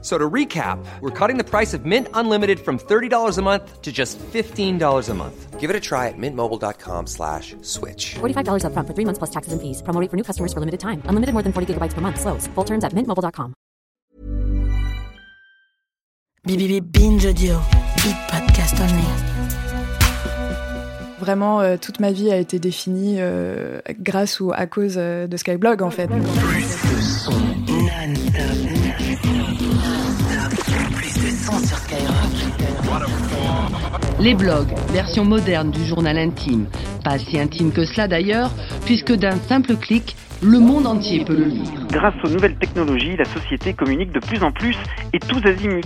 [0.00, 3.90] So to recap, we're cutting the price of Mint Unlimited from $30 a month to
[3.90, 5.58] just $15 a month.
[5.58, 8.14] Give it a try at mintmobile.com slash switch.
[8.20, 9.82] $45 upfront for three months plus taxes and fees.
[9.82, 11.02] Promo rate for new customers for limited time.
[11.06, 12.20] Unlimited more than 40 gigabytes per month.
[12.20, 12.46] Slows.
[12.54, 13.54] Full terms at mintmobile.com.
[16.46, 17.60] BBB Binge Audio.
[18.04, 19.38] Big Podcast Only.
[21.18, 25.36] Vraiment, euh, toute ma vie a été définie euh, grâce ou à cause euh, de
[25.36, 26.08] Skyblog, en fait.
[34.20, 36.66] Les blogs, version moderne du journal intime.
[37.04, 38.50] Pas si intime que cela d'ailleurs,
[38.84, 41.86] puisque d'un simple clic, le monde entier peut le lire.
[41.88, 44.76] Grâce aux nouvelles technologies, la société communique de plus en plus
[45.12, 45.82] et tous azimuts.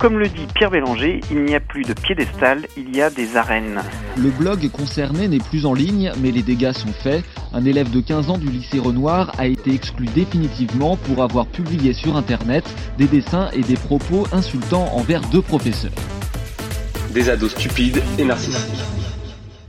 [0.00, 3.36] Comme le dit Pierre Bélanger, il n'y a plus de piédestal, il y a des
[3.36, 3.80] arènes.
[4.16, 7.24] Le blog concerné n'est plus en ligne, mais les dégâts sont faits.
[7.54, 11.92] Un élève de 15 ans du lycée Renoir a été exclu définitivement pour avoir publié
[11.92, 12.64] sur Internet
[12.98, 15.92] des dessins et des propos insultants envers deux professeurs.
[17.16, 18.84] Des ados stupides et narcissiques.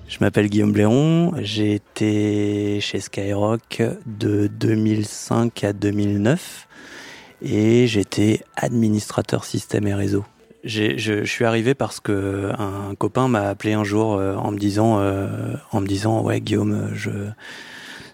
[0.10, 6.68] Je m'appelle Guillaume Bléron, j'ai été chez Skyrock de 2005 à 2009
[7.42, 10.26] et j'étais administrateur système et réseau.
[10.66, 15.00] Je, suis arrivé parce que un copain m'a appelé un jour euh, en me disant,
[15.00, 16.90] euh, en me disant, ouais Guillaume,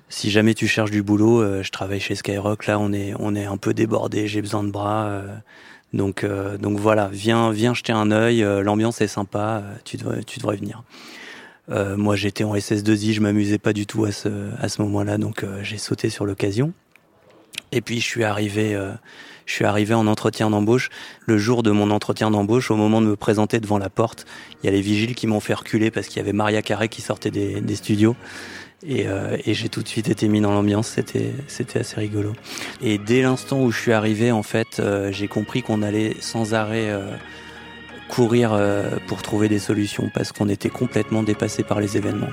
[0.10, 2.68] si jamais tu cherches du boulot, euh, je travaille chez Skyrock.
[2.68, 4.28] Là, on est, on est un peu débordé.
[4.28, 5.24] J'ai besoin de bras.
[5.94, 8.44] Donc, euh, donc voilà, viens, viens jeter un œil.
[8.44, 9.64] euh, L'ambiance est sympa.
[9.64, 10.84] euh, tu devrais, tu devrais venir.
[11.70, 15.18] Euh, moi, j'étais en SS2I, je m'amusais pas du tout à ce, à ce moment-là,
[15.18, 16.74] donc j'ai sauté sur l'occasion.
[17.72, 18.78] Et puis, je suis arrivé,
[19.46, 20.90] je suis arrivé en entretien d'embauche.
[21.26, 24.26] Le jour de mon entretien d'embauche, au moment de me présenter devant la porte,
[24.62, 26.90] il y a les vigiles qui m'ont fait reculer parce qu'il y avait Maria Carré
[26.90, 28.16] qui sortait des studios.
[28.86, 32.34] Et, euh, et j'ai tout de suite été mis dans l'ambiance, c'était, assez rigolo.
[32.82, 36.54] Et dès l'instant où je suis arrivé, en fait, euh, j'ai compris qu'on allait sans
[36.54, 37.16] arrêt euh,
[38.10, 38.60] courir
[39.08, 42.28] pour trouver des solutions parce qu'on était complètement dépassé par les événements.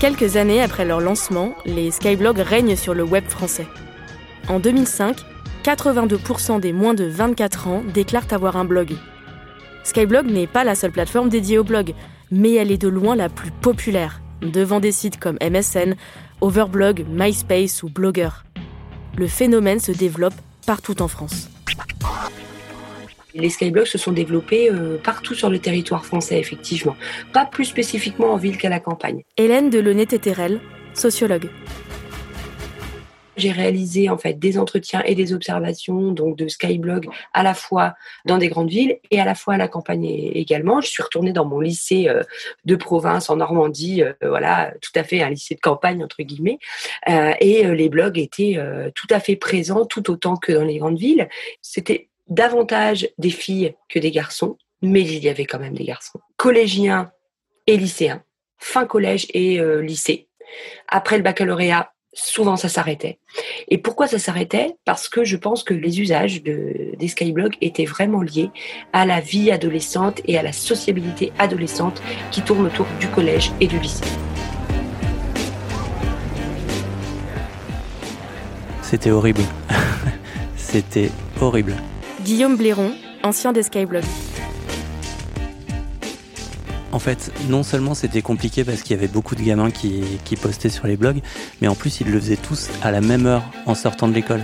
[0.00, 3.66] Quelques années après leur lancement, les skyblogs règnent sur le web français.
[4.48, 5.16] En 2005,
[5.64, 8.94] 82% des moins de 24 ans déclarent avoir un blog.
[9.84, 11.94] Skyblog n'est pas la seule plateforme dédiée au blog,
[12.30, 15.94] mais elle est de loin la plus populaire, devant des sites comme MSN,
[16.40, 18.30] Overblog, MySpace ou Blogger.
[19.16, 20.34] Le phénomène se développe
[20.66, 21.48] partout en France.
[23.34, 26.96] Les skyblogs se sont développés euh, partout sur le territoire français, effectivement.
[27.32, 29.24] Pas plus spécifiquement en ville qu'à la campagne.
[29.36, 30.60] Hélène Delaunay-Téterel,
[30.94, 31.50] sociologue.
[33.36, 37.94] J'ai réalisé en fait des entretiens et des observations donc de Skyblog à la fois
[38.24, 40.80] dans des grandes villes et à la fois à la campagne également.
[40.80, 42.22] Je suis retournée dans mon lycée euh,
[42.64, 46.58] de province en Normandie, euh, voilà, tout à fait un lycée de campagne entre guillemets,
[47.08, 48.58] Euh, et les blogs étaient
[48.94, 51.28] tout à fait présents tout autant que dans les grandes villes.
[51.60, 56.20] C'était davantage des filles que des garçons, mais il y avait quand même des garçons,
[56.36, 57.10] collégiens
[57.66, 58.22] et lycéens,
[58.58, 60.28] fin collège et euh, lycée.
[60.88, 63.18] Après le baccalauréat, souvent ça s'arrêtait.
[63.68, 64.76] Et pourquoi ça s'arrêtait?
[64.84, 68.50] Parce que je pense que les usages de, des skyblogs étaient vraiment liés
[68.92, 73.66] à la vie adolescente et à la sociabilité adolescente qui tourne autour du collège et
[73.66, 74.04] du lycée.
[78.82, 79.42] C'était horrible.
[80.56, 81.74] C'était horrible.
[82.24, 82.92] Guillaume Bléron,
[83.22, 84.02] ancien des skyblogs.
[86.90, 90.02] En fait, non seulement c'était compliqué parce qu'il y avait beaucoup de gamins qui,
[90.40, 91.20] postaient sur les blogs,
[91.60, 94.42] mais en plus ils le faisaient tous à la même heure en sortant de l'école.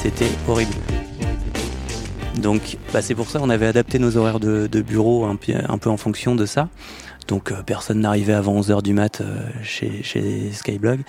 [0.00, 0.72] C'était horrible.
[2.36, 5.96] Donc bah, c'est pour ça qu'on avait adapté nos horaires de, bureau un peu en
[5.96, 6.68] fonction de ça.
[7.30, 11.00] Donc euh, personne n'arrivait avant 11h du mat euh, chez, Skyblog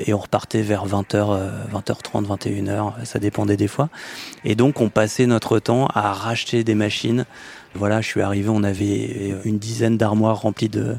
[0.00, 3.88] et on repartait vers 20h, euh, 20h30, 21h, ça dépendait des fois.
[4.44, 7.26] Et donc on passait notre temps à racheter des machines.
[7.76, 10.96] Voilà, je suis arrivé, on avait une dizaine d'armoires remplies de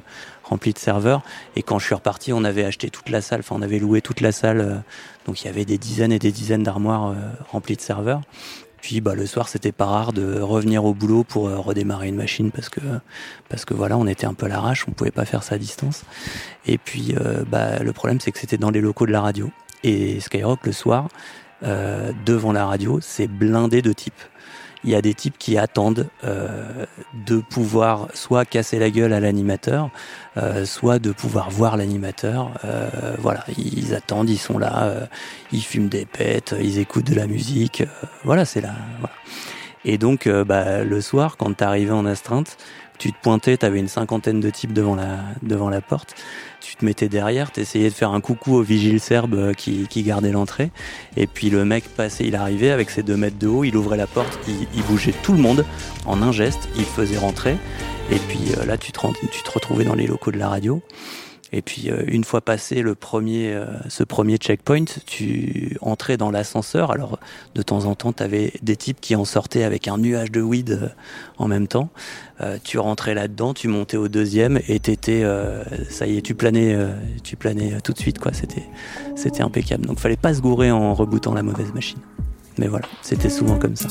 [0.49, 1.21] remplies de serveurs
[1.55, 4.01] et quand je suis reparti, on avait acheté toute la salle, enfin on avait loué
[4.01, 4.61] toute la salle.
[4.61, 4.75] euh,
[5.25, 7.15] donc il y avait des dizaines et des dizaines d'armoires euh,
[7.51, 8.21] remplies de serveurs.
[8.81, 12.15] Puis bah, le soir, c'était pas rare de revenir au boulot pour euh, redémarrer une
[12.15, 15.55] machine parce que voilà, on était un peu à l'arrache, on pouvait pas faire ça
[15.55, 16.03] à distance.
[16.65, 19.49] Et puis euh, bah, le problème, c'est que c'était dans les locaux de la radio.
[19.83, 21.07] Et Skyrock le soir,
[21.63, 24.13] euh, devant la radio, c'est blindé de types.
[24.83, 29.19] Il y a des types qui attendent euh, de pouvoir soit casser la gueule à
[29.19, 29.89] l'animateur,
[30.37, 32.51] euh, soit de pouvoir voir l'animateur.
[32.63, 35.07] Euh, voilà, ils attendent, ils sont là,
[35.51, 37.83] ils fument des pètes, ils écoutent de la musique.
[38.23, 38.73] voilà, c'est là.
[39.85, 42.57] Et donc, euh, bah, le soir, quand t'arrivais en astreinte,
[42.99, 46.15] tu te pointais, t'avais une cinquantaine de types devant la, devant la porte.
[46.59, 50.03] Tu te mettais derrière, t'essayais de faire un coucou au vigile serbe euh, qui, qui
[50.03, 50.69] gardait l'entrée.
[51.15, 53.95] Et puis le mec passait, il arrivait avec ses deux mètres de haut, il ouvrait
[53.95, 55.65] la porte, il, bougeait tout le monde
[56.05, 57.55] en un geste, il faisait rentrer.
[58.11, 58.99] Et puis euh, là, tu te,
[59.31, 60.81] tu te retrouvais dans les locaux de la radio.
[61.51, 66.31] Et puis euh, une fois passé le premier, euh, ce premier checkpoint, tu entrais dans
[66.31, 66.91] l'ascenseur.
[66.91, 67.19] Alors
[67.55, 70.41] de temps en temps, tu avais des types qui en sortaient avec un nuage de
[70.41, 70.87] weed euh,
[71.37, 71.89] en même temps.
[72.63, 75.25] Tu rentrais là-dedans, tu montais au deuxième et t'étais,
[75.89, 76.73] ça y est, tu planais,
[77.21, 78.17] tu planais tout de suite.
[78.31, 78.63] C'était,
[79.17, 79.85] c'était impeccable.
[79.85, 81.99] Donc fallait pas se gourer en rebootant la mauvaise machine.
[82.57, 83.89] Mais voilà, c'était souvent comme ça.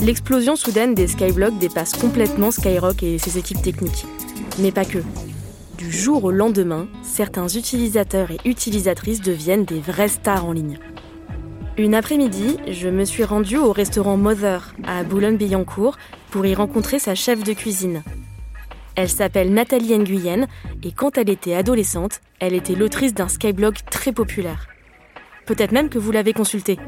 [0.00, 4.04] L'explosion soudaine des Skyblogs dépasse complètement Skyrock et ses équipes techniques.
[4.58, 4.98] Mais pas que.
[5.78, 10.78] Du jour au lendemain, certains utilisateurs et utilisatrices deviennent des vraies stars en ligne.
[11.76, 15.96] Une après-midi, je me suis rendue au restaurant Mother à Boulogne-Billancourt
[16.30, 18.02] pour y rencontrer sa chef de cuisine.
[18.96, 20.46] Elle s'appelle Nathalie Nguyen
[20.84, 24.68] et quand elle était adolescente, elle était l'autrice d'un Skyblog très populaire.
[25.46, 26.78] Peut-être même que vous l'avez consulté.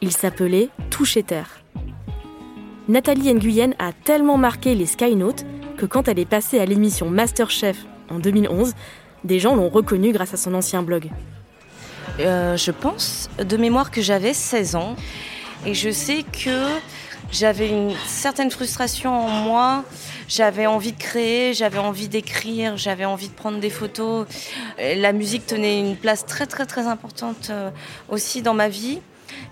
[0.00, 1.63] Il s'appelait Toucher Terre.
[2.86, 5.46] Nathalie Nguyen a tellement marqué les Skynautes
[5.78, 7.78] que quand elle est passée à l'émission Masterchef
[8.10, 8.74] en 2011,
[9.24, 11.10] des gens l'ont reconnue grâce à son ancien blog.
[12.20, 14.96] Euh, je pense de mémoire que j'avais 16 ans
[15.64, 16.66] et je sais que
[17.32, 19.84] j'avais une certaine frustration en moi.
[20.28, 24.26] J'avais envie de créer, j'avais envie d'écrire, j'avais envie de prendre des photos.
[24.78, 27.70] La musique tenait une place très très très importante euh,
[28.10, 29.00] aussi dans ma vie.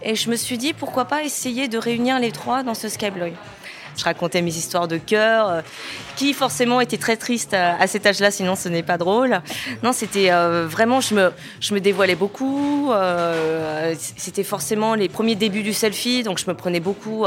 [0.03, 3.33] Et je me suis dit pourquoi pas essayer de réunir les trois dans ce Skyblog.
[3.97, 5.61] Je racontais mes histoires de cœur, euh,
[6.17, 9.41] qui forcément étaient très tristes à, cet âge-là, sinon ce n'est pas drôle.
[9.83, 12.91] Non, c'était euh, vraiment, je me, je me dévoilais beaucoup.
[12.93, 17.25] euh, c'était forcément les premiers débuts du selfie, donc je me prenais beaucoup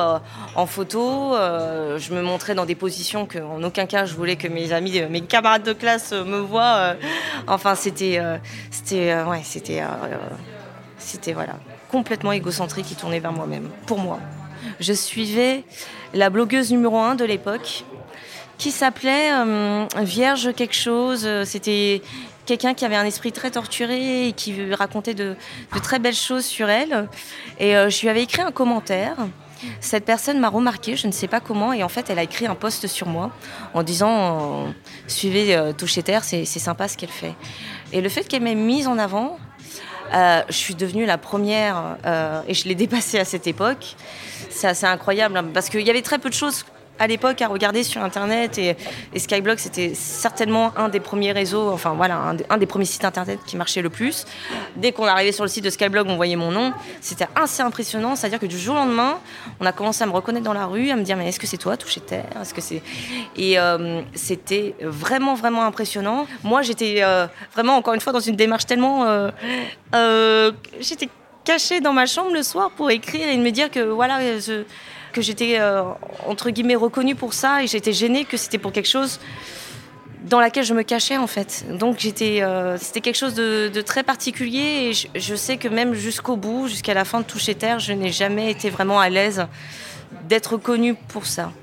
[0.56, 1.34] en photo.
[1.36, 5.02] je me montrais dans des positions que, en aucun cas, je voulais que mes amis,
[5.10, 6.96] mes camarades de classe me voient.
[7.48, 8.20] enfin, c'était,
[8.72, 9.84] c'était, ouais, c'était,
[10.98, 11.56] c'était voilà,
[11.92, 14.20] complètement égocentrique et tourné vers moi-même, pour moi.
[14.80, 15.64] Je suivais
[16.14, 17.86] la blogueuse numéro un de l'époque,
[18.58, 21.28] qui s'appelait euh, Vierge quelque chose.
[21.44, 22.02] C'était
[22.46, 25.36] quelqu'un qui avait un esprit très torturé et qui racontait de,
[25.84, 27.08] très belles choses sur elle.
[27.60, 29.16] Et euh, je lui avais écrit un commentaire.
[29.80, 32.46] Cette personne m'a remarqué, je ne sais pas comment, et en fait, elle a écrit
[32.46, 33.32] un post sur moi
[33.74, 34.72] en disant euh,
[35.08, 37.34] Suivez Toucher Terre, c'est sympa ce qu'elle fait.
[37.92, 39.40] Et le fait qu'elle m'ait mise en avant,
[40.14, 43.96] euh, je suis devenue la première euh, et je l'ai dépassée à cette époque.
[44.50, 46.66] C'est assez incroyable hein, parce qu'il y avait très peu de choses
[47.00, 48.76] à l'époque à regarder sur internet et,
[49.18, 52.18] Skyblog c'était certainement un des premiers réseaux, enfin voilà,
[52.50, 54.26] un, des- premiers sites internet qui marchait le plus.
[54.76, 56.74] Dès qu'on arrivait sur le site de Skyblog, on voyait mon nom.
[57.02, 59.18] C'était assez impressionnant, c'est-à-dire que du jour au lendemain,
[59.60, 61.48] on a commencé à me reconnaître dans la rue, à me dire mais est-ce que
[61.48, 62.26] c'est toi, toucher terre?
[62.42, 62.82] Est-ce que c'est?
[63.36, 66.28] Et euh, c'était vraiment vraiment impressionnant.
[66.44, 69.06] Moi j'étais euh, vraiment encore une fois dans une démarche tellement
[69.94, 71.10] euh, j'étais
[71.44, 74.64] cachée dans ma chambre le soir pour écrire et me dire que voilà je-
[75.16, 75.84] que j'étais euh,
[76.28, 79.22] entre guillemets reconnue pour ça et j'étais gênée que c'était pour quelque chose
[80.26, 81.66] dans laquelle je me cachais en fait.
[81.70, 85.94] Donc j'étais, euh, c'était quelque chose de, très particulier et je, je sais que même
[85.94, 89.48] jusqu'au bout, jusqu'à la fin de Toucher Terre, je n'ai jamais été vraiment à l'aise
[90.28, 91.54] d'être connue pour ça.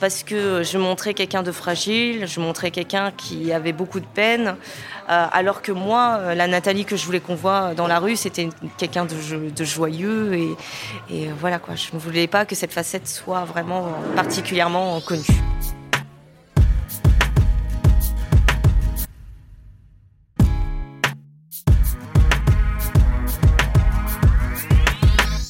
[0.00, 4.56] Parce que je montrais quelqu'un de fragile, je montrais quelqu'un qui avait beaucoup de peine,
[5.08, 8.16] euh, alors que moi, euh, la Nathalie que je voulais qu'on voit dans la rue,
[8.16, 10.56] c'était quelqu'un de, jo- de joyeux et,
[11.10, 11.74] et voilà quoi.
[11.76, 13.86] Je ne voulais pas que cette facette soit vraiment
[14.16, 15.22] particulièrement connue.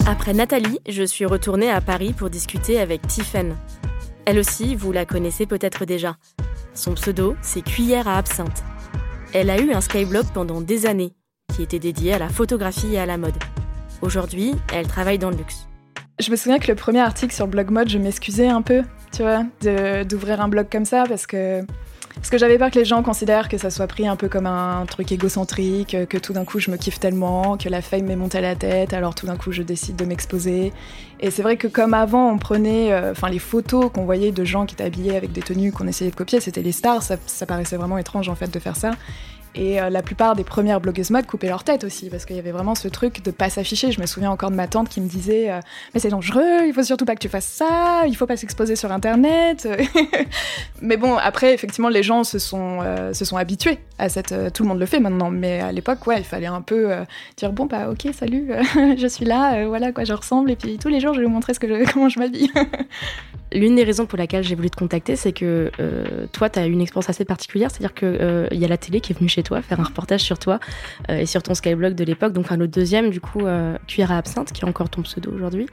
[0.06, 3.56] Après Nathalie, je suis retournée à Paris pour discuter avec Tiffen.
[4.26, 6.16] Elle aussi, vous la connaissez peut-être déjà.
[6.73, 8.64] Son pseudo, c'est Cuillère à absinthe.
[9.35, 11.12] Elle a eu un skyblog pendant des années,
[11.54, 13.35] qui était dédié à la photographie et à la mode.
[14.00, 15.69] Aujourd'hui, elle travaille dans le luxe.
[16.21, 19.23] Je me souviens que le premier article sur Blog Mode, je m'excusais un peu, tu
[19.23, 19.45] vois,
[20.04, 21.62] d'ouvrir un blog comme ça parce que
[22.16, 24.47] parce que j'avais peur que les gens considèrent que ça soit pris un peu comme
[24.47, 28.16] un truc égocentrique, que tout d'un coup je me kiffe tellement, que la fame m'est
[28.16, 30.73] montée à la tête, alors tout d'un coup je décide de m'exposer.
[31.21, 34.44] Et c'est vrai que comme avant on prenait, euh, enfin les photos qu'on voyait de
[34.44, 37.47] gens qui étaient habillés avec des tenues qu'on essayait de copier, c'était les stars, ça
[37.47, 38.92] paraissait vraiment étrange en fait de faire ça.
[39.56, 42.38] Et euh, la plupart des premières blogueuses mode coupaient leur tête aussi, parce qu'il y
[42.40, 43.92] avait vraiment ce truc de pas s'afficher.
[43.92, 45.61] Je me souviens encore de ma tante qui me disait euh,
[45.92, 48.75] Mais c'est dangereux, il faut surtout pas que tu fasses ça, il faut pas s'exposer
[48.75, 49.68] sur Internet.
[50.82, 54.34] mais bon, après, effectivement, les gens se sont, euh, se sont habitués à cette.
[54.52, 56.90] tout le monde le fait maintenant, mais à l'époque, ouais, il fallait un peu
[57.37, 60.88] dire Bon, bah, ok, salut, je suis là, voilà quoi je ressemble, et puis tous
[60.88, 62.50] les jours, je vais vous montrer ce que comment je m'habille.
[63.52, 65.70] L'une des raisons pour laquelle j'ai voulu te contacter, c'est que
[66.32, 69.12] toi, tu as une expérience assez particulière, c'est-à-dire qu'il il y a la télé qui
[69.12, 70.58] est venue chez toi, faire un reportage sur toi
[71.10, 72.32] euh, et sur ton Skyblog de l'époque.
[72.32, 75.32] Donc, un autre deuxième, du coup, euh, Cuillère à absinthe, qui est encore ton pseudo
[75.32, 75.66] aujourd'hui.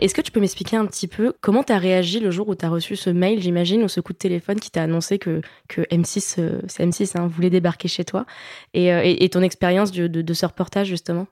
[0.00, 2.54] Est-ce que tu peux m'expliquer un petit peu comment tu as réagi le jour où
[2.56, 5.40] tu as reçu ce mail, j'imagine, ou ce coup de téléphone qui t'a annoncé que,
[5.68, 8.26] que M6, euh, c'est M6, hein, voulait débarquer chez toi,
[8.72, 11.26] et, ton expérience de, de, ce reportage, justement?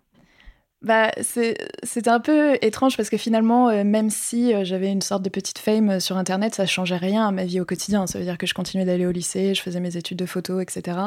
[0.81, 5.59] Bah, c'était un peu étrange parce que finalement, même si j'avais une sorte de petite
[5.59, 8.09] fame sur Internet, ça changeait rien à ma vie au quotidien.
[8.09, 10.59] Ça veut dire que je continuais d'aller au lycée, je faisais mes études de photo,
[10.59, 10.99] etc.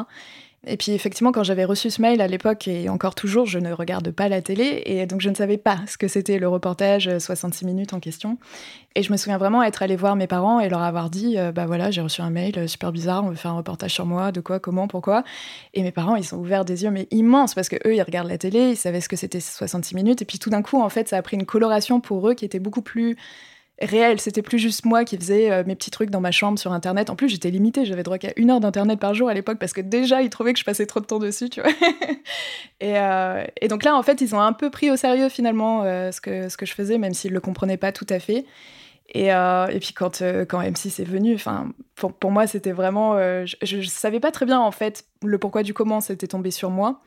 [0.68, 3.72] Et puis effectivement, quand j'avais reçu ce mail à l'époque, et encore toujours, je ne
[3.72, 7.08] regarde pas la télé, et donc je ne savais pas ce que c'était le reportage
[7.18, 8.36] 66 euh, minutes en question.
[8.96, 11.52] Et je me souviens vraiment être allée voir mes parents et leur avoir dit, euh,
[11.52, 14.06] bah voilà, j'ai reçu un mail euh, super bizarre, on veut faire un reportage sur
[14.06, 15.22] moi, de quoi, comment, pourquoi.
[15.72, 18.28] Et mes parents, ils sont ouverts des yeux, mais immenses, parce que eux, ils regardent
[18.28, 20.88] la télé, ils savaient ce que c'était 66 minutes, et puis tout d'un coup, en
[20.88, 23.16] fait, ça a pris une coloration pour eux qui était beaucoup plus
[23.80, 24.20] réel.
[24.20, 27.10] C'était plus juste moi qui faisais euh, mes petits trucs dans ma chambre sur Internet.
[27.10, 27.84] En plus, j'étais limitée.
[27.84, 30.52] J'avais droit qu'à une heure d'Internet par jour à l'époque parce que déjà, ils trouvaient
[30.52, 31.72] que je passais trop de temps dessus, tu vois.
[32.82, 36.12] Euh, et, donc là, en fait, ils ont un peu pris au sérieux finalement euh,
[36.12, 38.44] ce, que, ce que je faisais, même s'ils le comprenaient pas tout à fait.
[39.14, 41.38] Et, et puis quand, quand M6 est venu,
[41.94, 43.16] pour, pour moi, c'était vraiment...
[43.16, 46.68] je, ne savais pas très bien, en fait, le pourquoi du comment c'était tombé sur
[46.68, 47.00] moi.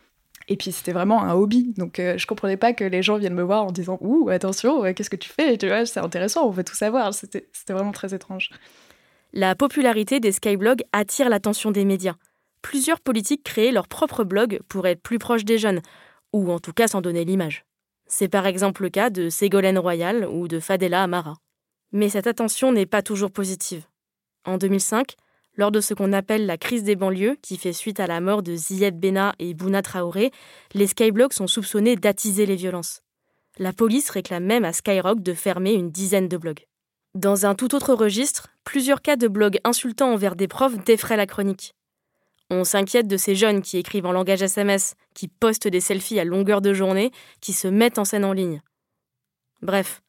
[0.50, 3.36] Et puis c'était vraiment un hobby, donc euh, je comprenais pas que les gens viennent
[3.36, 5.58] me voir en disant ouh attention, qu'est-ce que tu fais?
[5.58, 7.14] Tu vois, c'est intéressant, on veut tout savoir.
[7.14, 8.50] C'était vraiment très étrange.
[9.32, 12.16] La popularité des skyblogs attire l'attention des médias.
[12.64, 15.82] Plusieurs politiques créent leur propre blog pour être plus proches des jeunes,
[16.34, 17.64] ou en tout cas s'en donner l'image.
[18.08, 21.36] C'est par exemple le cas de Ségolène Royal ou de Fadela Amara.
[21.92, 23.86] Mais cette attention n'est pas toujours positive.
[24.46, 25.16] En 2005,
[25.60, 28.44] lors de ce qu'on appelle la crise des banlieues, qui fait suite à la mort
[28.44, 30.32] de Ziyed Bena et Bouna Traoré,
[30.74, 33.02] les skyblogs sont soupçonnés d'attiser les violences.
[33.58, 36.66] La police réclame même à Skyrock de fermer une dizaine de blogs.
[37.14, 41.26] Dans un tout autre registre, plusieurs cas de blogs insultants envers des profs défraient la
[41.26, 41.76] chronique.
[42.50, 46.24] On s'inquiète de ces jeunes qui écrivent en langage SMS, qui postent des selfies à
[46.24, 47.12] longueur de journée,
[47.42, 48.62] qui se mettent en scène en ligne.
[49.62, 50.02] Bref,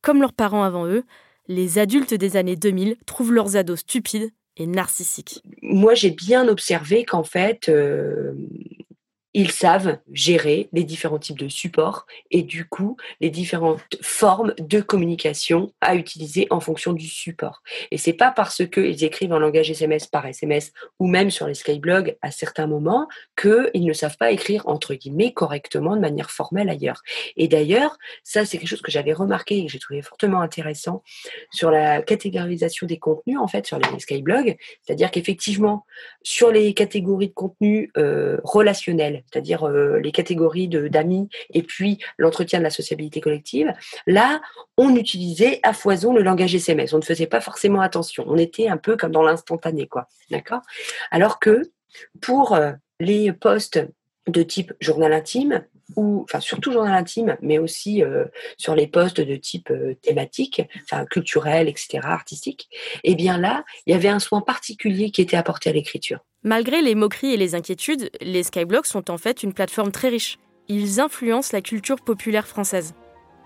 [0.00, 1.04] comme leurs parents avant eux,
[1.48, 5.42] les adultes des années 2000 trouvent leurs ados stupides et narcissique.
[5.62, 8.32] Moi, j'ai bien observé qu'en fait, euh,
[9.36, 14.80] ils savent gérer les différents types de supports et du coup les différentes formes de
[14.80, 17.62] communication à utiliser en fonction du support.
[17.90, 21.52] Et c'est pas parce qu'ils écrivent en langage SMS par SMS ou même sur les
[21.52, 26.70] skyblogs à certains moments qu'ils ne savent pas écrire entre guillemets correctement de manière formelle
[26.70, 27.02] ailleurs.
[27.36, 31.02] Et d'ailleurs, ça c'est quelque chose que j'avais remarqué et que j'ai trouvé fortement intéressant
[31.50, 35.84] sur la catégorisation des contenus en fait sur les skyblogs, c'est-à-dire qu'effectivement
[36.22, 42.58] sur les catégories de contenus euh, relationnels c'est-à-dire euh, les catégories d'amis et puis l'entretien
[42.58, 43.72] de la sociabilité collective,
[44.06, 44.40] là,
[44.76, 46.92] on utilisait à foison le langage SMS.
[46.92, 48.24] On ne faisait pas forcément attention.
[48.26, 50.08] On était un peu comme dans l'instantané, quoi.
[50.30, 50.62] D'accord?
[51.10, 51.62] Alors que
[52.20, 53.80] pour euh, les postes
[54.26, 55.64] de type journal intime,
[55.94, 58.24] ou enfin surtout journal intime, mais aussi euh,
[58.58, 62.68] sur les postes de type thématique, enfin culturel, etc., artistique,
[63.04, 66.20] et eh bien là, il y avait un soin particulier qui était apporté à l'écriture.
[66.42, 70.38] Malgré les moqueries et les inquiétudes, les Skyblogs sont en fait une plateforme très riche.
[70.68, 72.94] Ils influencent la culture populaire française.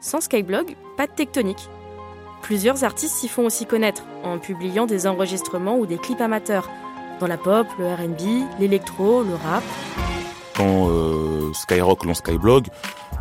[0.01, 1.69] Sans Skyblog, pas de tectonique.
[2.43, 6.71] Plusieurs artistes s'y font aussi connaître en publiant des enregistrements ou des clips amateurs
[7.21, 9.63] dans la pop, le RB, l'électro, le rap.
[10.57, 12.69] Quand euh, Skyrock lance Skyblog,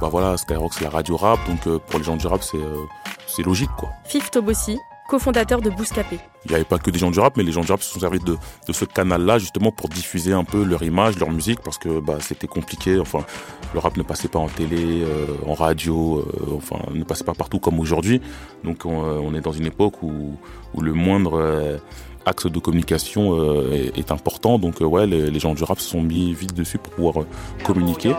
[0.01, 2.57] bah voilà, Skyrock c'est la radio rap, donc euh, pour les gens du rap c'est
[2.57, 3.89] euh, logique quoi.
[4.05, 4.77] Fif Tobossi,
[5.09, 6.19] cofondateur de Bouscapé.
[6.45, 7.91] Il n'y avait pas que des gens du rap, mais les gens du rap se
[7.91, 8.37] sont servis de,
[8.71, 12.47] ce canal-là justement pour diffuser un peu leur image, leur musique, parce que bah, c'était
[12.47, 12.99] compliqué.
[12.99, 13.25] Enfin,
[13.73, 17.59] le rap ne passait pas en télé, euh, en radio, enfin, ne passait pas partout
[17.59, 18.21] comme aujourd'hui.
[18.63, 20.37] Donc euh, on, est dans une époque où,
[20.79, 21.79] le moindre
[22.25, 24.59] axe de communication est, important.
[24.59, 27.25] Donc ouais, les, gens du rap se sont mis vite dessus pour pouvoir
[27.63, 28.13] communiquer.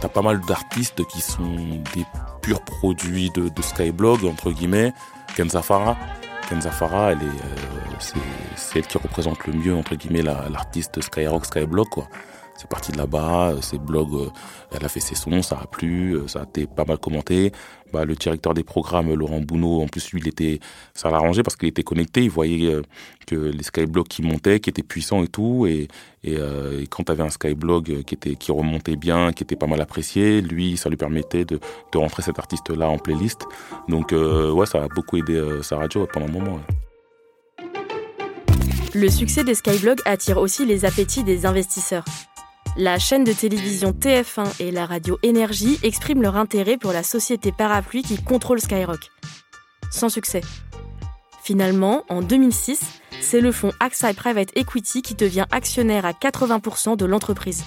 [0.00, 1.56] T'as pas mal d'artistes qui sont
[1.94, 2.04] des
[2.42, 4.92] pur produit de, Skyblog, entre guillemets,
[5.36, 5.96] Kenzafara.
[6.48, 8.20] Kenzafara, elle est, euh,
[8.54, 12.08] c'est, elle qui représente le mieux, entre guillemets, l'artiste Skyrock, Skyblog, quoi.
[12.56, 13.54] C'est parti de là-bas.
[13.60, 14.30] Ses blogs,
[14.72, 17.52] elle a fait ses sons, ça a plu, ça a été pas mal commenté.
[17.92, 20.60] Bah, le directeur des programmes, Laurent Bounot, en plus, lui, il était,
[20.94, 22.22] ça l'a arrangé parce qu'il était connecté.
[22.22, 22.82] Il voyait
[23.26, 25.66] que les skyblogs qui montaient, qui étaient puissants et tout.
[25.66, 25.88] Et,
[26.24, 26.36] et,
[26.90, 30.40] quand tu avais un skyblog qui, était, qui remontait bien, qui était pas mal apprécié,
[30.40, 31.60] lui, ça lui permettait de,
[31.92, 33.44] de rentrer cet artiste-là en playlist.
[33.88, 36.60] Donc, ouais, ça a beaucoup aidé sa radio pendant un moment.
[38.94, 42.04] Le succès des skyblogs attire aussi les appétits des investisseurs.
[42.78, 47.50] La chaîne de télévision TF1 et la radio Énergie expriment leur intérêt pour la société
[47.50, 49.10] parapluie qui contrôle Skyrock.
[49.90, 50.42] Sans succès.
[51.42, 52.80] Finalement, en 2006,
[53.22, 57.64] c'est le fonds AXA Private Equity qui devient actionnaire à 80% de l'entreprise.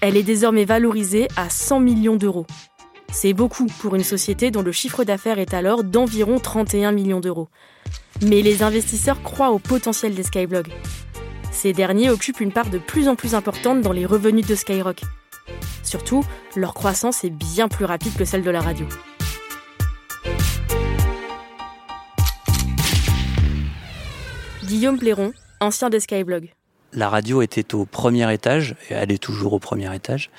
[0.00, 2.46] Elle est désormais valorisée à 100 millions d'euros.
[3.12, 7.48] C'est beaucoup pour une société dont le chiffre d'affaires est alors d'environ 31 millions d'euros.
[8.22, 10.72] Mais les investisseurs croient au potentiel des skyblogs.
[11.60, 15.00] Ces derniers occupent une part de plus en plus importante dans les revenus de Skyrock.
[15.82, 16.24] Surtout,
[16.54, 18.86] leur croissance est bien plus rapide que celle de la radio.
[24.66, 26.50] Guillaume Pléron, ancien des Skyblogs.
[26.92, 30.30] La radio était au premier étage, et elle est toujours au premier étage,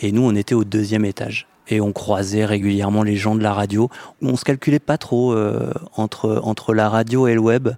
[0.00, 3.52] et nous on était au deuxième étage et on croisait régulièrement les gens de la
[3.52, 3.90] radio.
[4.22, 7.70] On se calculait pas trop euh, entre entre la radio et le web.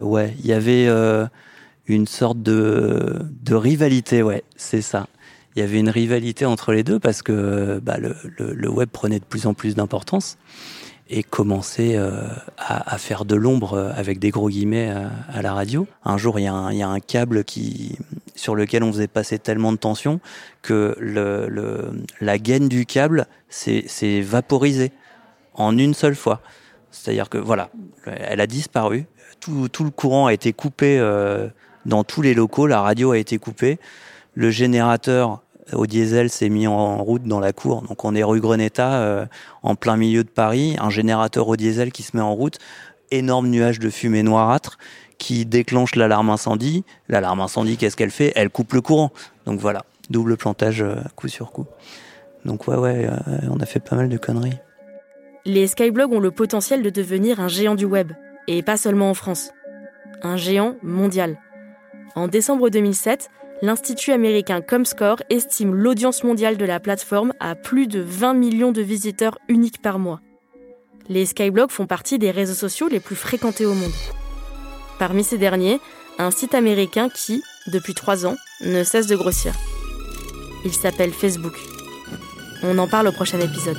[0.00, 1.26] Ouais, il y avait euh,
[1.86, 4.22] une sorte de rivalité.
[4.22, 5.06] Ouais, c'est ça.
[5.54, 9.24] Il y avait une rivalité entre les deux parce que bah, le, web prenait de
[9.24, 10.38] plus en plus d'importance
[11.10, 12.22] et commençait euh,
[12.56, 15.86] à, faire de l'ombre avec des gros guillemets à, à la radio.
[16.04, 17.98] Un jour, il y, a un, câble qui
[18.34, 20.20] sur lequel on faisait passer tellement de tension
[20.62, 20.96] que
[22.20, 24.92] la gaine du câble s'est vaporisée
[25.52, 26.40] en une seule fois.
[26.90, 27.68] C'est-à-dire que voilà,
[28.06, 29.06] elle a disparu,
[29.40, 31.48] tout, le courant a été coupé euh,
[31.86, 33.78] dans tous les locaux, la radio a été coupée,
[34.34, 37.82] le générateur au diesel s'est mis en route dans la cour.
[37.82, 39.26] Donc on est rue Greneta, euh,
[39.62, 42.58] en plein milieu de Paris, un générateur au diesel qui se met en route,
[43.10, 44.78] énorme nuage de fumée noirâtre
[45.18, 46.84] qui déclenche l'alarme incendie.
[47.08, 48.32] L'alarme incendie, qu'est-ce qu'elle fait?
[48.34, 49.12] Elle coupe le courant.
[49.46, 51.66] Donc voilà, double plantage euh, coup sur coup.
[52.44, 54.58] Donc ouais, ouais, euh, on a fait pas mal de conneries.
[55.44, 58.12] Les skyblogs ont le potentiel de devenir un géant du web,
[58.48, 59.52] et pas seulement en France.
[60.22, 61.36] Un géant mondial.
[62.14, 63.30] En décembre 2007,
[63.62, 68.82] l'Institut américain Comscore estime l'audience mondiale de la plateforme à plus de 20 millions de
[68.82, 70.20] visiteurs uniques par mois.
[71.08, 73.92] Les skyblogs font partie des réseaux sociaux les plus fréquentés au monde.
[74.98, 75.80] Parmi ces derniers,
[76.18, 79.54] un site américain qui, depuis trois ans, ne cesse de grossir.
[80.64, 81.54] Il s'appelle Facebook.
[82.62, 83.78] On en parle au prochain épisode.